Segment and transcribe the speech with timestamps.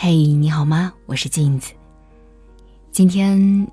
[0.00, 0.94] 嘿，你好吗？
[1.06, 1.72] 我是镜子。
[2.92, 3.66] 今天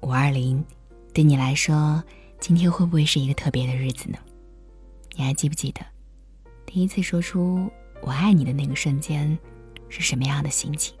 [0.00, 0.64] 五二零，
[1.12, 2.02] 对你来说，
[2.40, 4.16] 今天会不会是一个特别的日子呢？
[5.16, 5.82] 你还记不记得
[6.64, 9.38] 第一次说出“我爱你”的那个瞬间
[9.90, 10.96] 是什么样的心情？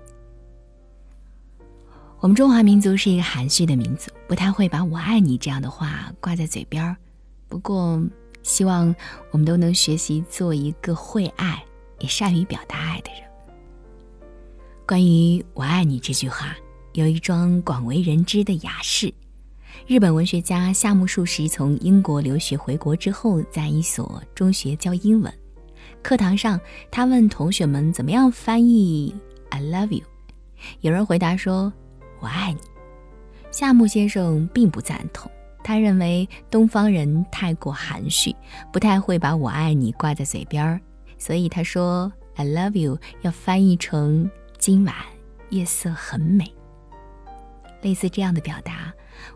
[2.20, 6.94] 我们中华民族是一个含蓄的民族，不太会把我爱你这样的话挂在嘴边儿。
[7.48, 7.98] 不过，
[8.42, 8.94] 希望
[9.30, 11.64] 我们都能学习做一个会爱
[11.98, 13.25] 也善于表达爱的人。
[14.86, 16.54] 关于“我爱你”这句话，
[16.92, 19.12] 有一桩广为人知的雅事。
[19.84, 25.32] 日本文学家夏目漱石从英国留学回国之后，在一所中学教英文。
[26.04, 29.12] 课堂上，他问同学们怎么样翻译
[29.50, 30.04] “I love you”。
[30.82, 31.72] 有人回答说
[32.22, 32.60] ：“我爱你。”
[33.50, 35.28] 夏目先生并不赞同，
[35.64, 38.32] 他认为东方人太过含蓄，
[38.72, 40.80] 不太会把我爱你挂在嘴边儿，
[41.18, 44.30] 所以他说 “I love you” 要翻译成。
[44.58, 44.94] 今晚
[45.50, 46.44] 夜色很美。
[47.82, 48.92] 类似这样的表达，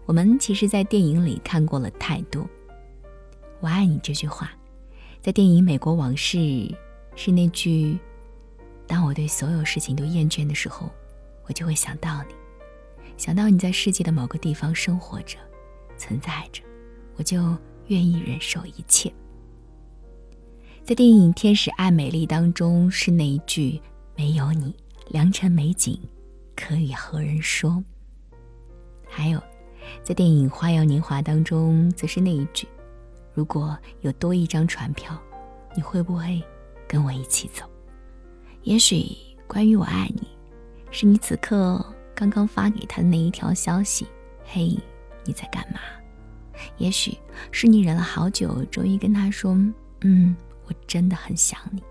[0.06, 2.48] 我们其实，在电影里看过了太多。
[3.60, 4.50] 我爱你这句话，
[5.20, 6.38] 在电影《美国往事》
[7.14, 7.98] 是那句
[8.88, 10.90] ：“当我对所有事情都厌倦的时候，
[11.46, 12.34] 我就会想到你，
[13.16, 15.36] 想到你在世界的某个地方生活着、
[15.96, 16.62] 存在着，
[17.16, 17.56] 我就
[17.86, 19.12] 愿意忍受一切。”
[20.82, 23.80] 在电影《天使爱美丽》当中，是那一句
[24.16, 24.74] ：“没有你。”
[25.10, 25.98] 良辰美景，
[26.54, 27.82] 可与何人说？
[29.08, 29.42] 还有，
[30.04, 32.68] 在电影《花样年华》当中，则是那一句
[33.34, 35.20] ：“如果有多一张船票，
[35.74, 36.40] 你会不会
[36.86, 37.64] 跟我一起走？”
[38.62, 39.04] 也许
[39.48, 40.28] 关于我爱你，
[40.92, 44.06] 是你此刻刚刚发给他的那一条消息
[44.46, 44.78] ：“嘿，
[45.24, 45.80] 你在干嘛？”
[46.78, 47.18] 也许
[47.50, 49.58] 是你忍了好久，终于跟他说
[50.02, 51.82] ：“嗯，我真的很想你。”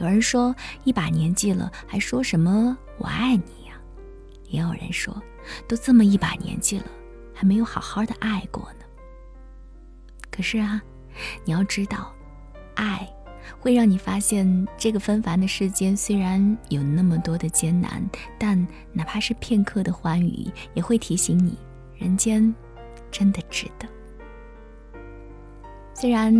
[0.00, 3.78] 有人说，一把年纪了，还说什么“我爱你”呀？
[4.48, 5.14] 也有人说，
[5.68, 6.86] 都这么一把年纪了，
[7.34, 8.84] 还没有好好的爱过呢。
[10.30, 10.80] 可是啊，
[11.44, 12.10] 你要知道，
[12.76, 13.06] 爱
[13.58, 18.02] 会让你发现，这个纷繁的世间虽然有那么多的艰难，
[18.38, 21.58] 但哪怕是片刻的欢愉，也会提醒你，
[21.98, 22.54] 人间
[23.10, 23.86] 真的值得。
[25.92, 26.32] 虽然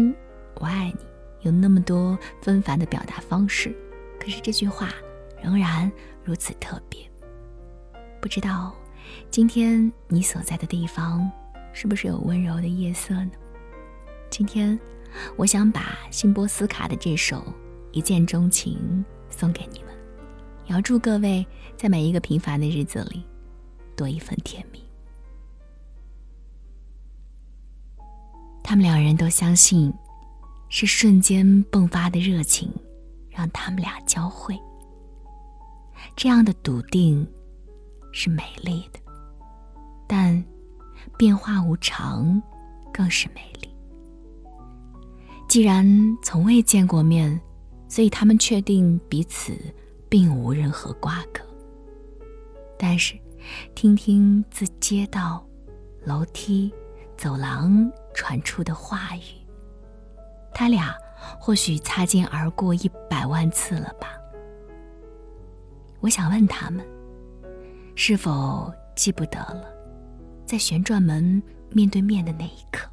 [0.55, 1.09] 我爱你。
[1.43, 3.75] 有那么多纷繁的表达方式，
[4.19, 4.91] 可是这句话
[5.43, 5.91] 仍然
[6.23, 7.01] 如此特别。
[8.21, 8.75] 不知道
[9.31, 11.31] 今天你所在的地方
[11.73, 13.31] 是不是有温柔的夜色呢？
[14.28, 14.78] 今天
[15.37, 17.39] 我想把辛波斯卡的这首
[17.93, 19.95] 《一见钟情》送给你们，
[20.67, 21.47] 遥祝各位
[21.77, 23.25] 在每一个平凡的日子里
[23.97, 24.84] 多一份甜蜜。
[28.62, 29.93] 他们两人都相信。
[30.71, 32.73] 是瞬间迸发的热情，
[33.29, 34.57] 让他们俩交汇。
[36.17, 37.27] 这样的笃定
[38.13, 39.01] 是美丽的，
[40.07, 40.43] 但
[41.19, 42.41] 变化无常
[42.93, 43.69] 更是美丽。
[45.49, 45.85] 既然
[46.23, 47.39] 从未见过面，
[47.89, 49.53] 所以他们确定彼此
[50.09, 51.45] 并无任何瓜葛。
[52.79, 53.19] 但是，
[53.75, 55.45] 听听自街道、
[56.05, 56.73] 楼梯、
[57.17, 59.40] 走廊传出的话语。
[60.53, 60.94] 他俩
[61.38, 64.09] 或许擦肩而过一百万次了吧？
[66.00, 66.84] 我想问他们，
[67.94, 69.65] 是否记不得了，
[70.47, 72.89] 在旋转门面对面的那一刻，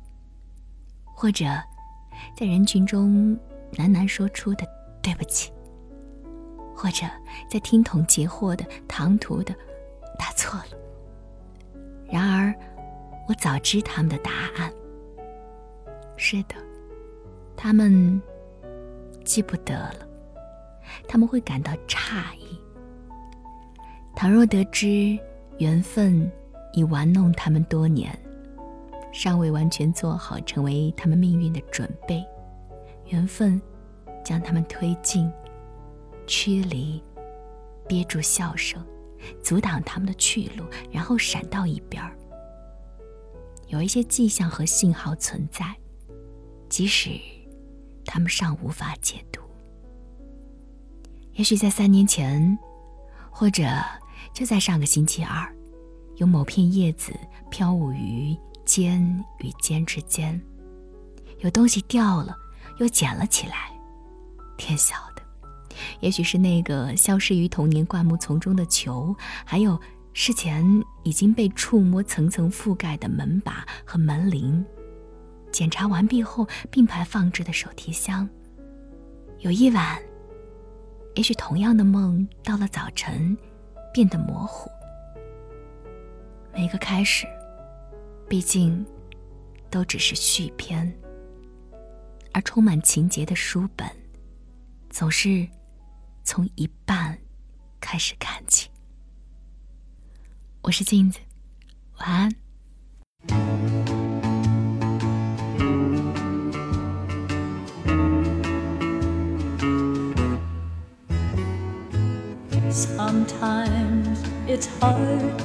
[1.05, 1.45] 或者
[2.35, 3.37] 在人群中
[3.73, 4.67] 喃喃说出的
[5.01, 5.51] “对不起”，
[6.75, 7.05] 或者
[7.49, 9.55] 在听筒截获的唐突的
[10.19, 10.77] “答错了”。
[12.11, 12.53] 然而，
[13.27, 14.71] 我早知他们的答案。
[16.17, 16.55] 是的。
[17.57, 18.21] 他们
[19.25, 20.07] 记不得了，
[21.07, 22.57] 他们会感到诧异。
[24.15, 25.19] 倘若得知
[25.57, 26.31] 缘分
[26.73, 28.17] 已玩弄他们多年，
[29.11, 32.23] 尚未完全做好成为他们命运的准备，
[33.07, 33.59] 缘分
[34.23, 35.29] 将他们推进、
[36.27, 37.03] 驱离、
[37.87, 38.81] 憋住笑声，
[39.43, 42.15] 阻挡他们的去路，然后闪到一边儿。
[43.67, 45.75] 有一些迹象和信号存在，
[46.69, 47.19] 即使。
[48.07, 49.39] 他们尚无法解读。
[51.33, 52.57] 也许在三年前，
[53.29, 53.63] 或者
[54.33, 55.47] 就在上个星期二，
[56.15, 57.13] 有某片叶子
[57.51, 60.41] 飘舞于尖与尖之间，
[61.41, 62.35] 有东西掉了，
[62.79, 63.71] 又捡了起来。
[64.57, 65.21] 天晓得，
[65.99, 69.15] 也许是那个消失于童年灌木丛中的球，
[69.45, 69.79] 还有
[70.13, 70.65] 事前
[71.03, 74.65] 已经被触摸、层层覆盖的门把和门铃。
[75.57, 78.29] 检查完毕后，并排放置的手提箱，
[79.39, 79.99] 有一晚，
[81.15, 83.35] 也许同样的梦到了早晨
[83.91, 84.69] 变得模糊。
[86.53, 87.25] 每个开始，
[88.29, 88.85] 毕竟
[89.71, 90.95] 都只是续篇，
[92.33, 93.89] 而充满情节的书本，
[94.91, 95.47] 总是
[96.23, 97.17] 从一半
[97.81, 98.69] 开始看起。
[100.61, 101.17] 我是镜子，
[101.97, 103.86] 晚安。
[112.69, 115.39] Sometimes it's hard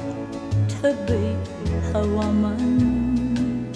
[0.81, 1.35] to be
[1.97, 3.71] a woman.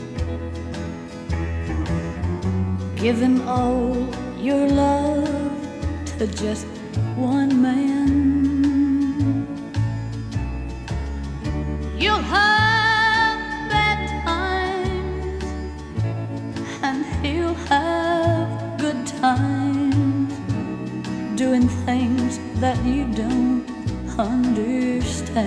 [2.95, 3.95] Giving all
[4.37, 5.27] your love
[6.17, 6.65] to just
[7.15, 8.46] one man.
[21.37, 23.63] Doing things that you don't
[24.17, 25.37] understand.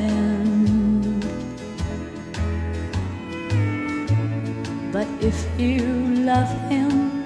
[4.92, 5.82] But if you
[6.22, 7.24] love him,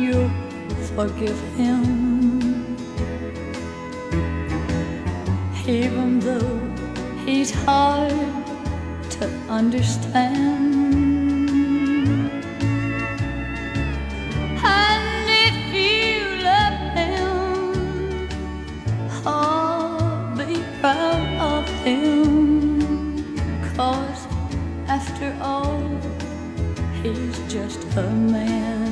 [0.00, 0.30] you'll
[0.96, 2.76] forgive him.
[5.68, 6.58] Even though
[7.26, 8.16] he's hard
[9.10, 10.79] to understand.
[19.26, 23.36] Oh, be proud of him.
[23.76, 24.26] Cause
[24.88, 25.82] after all,
[27.02, 28.89] he's just a man.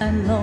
[0.00, 0.42] Love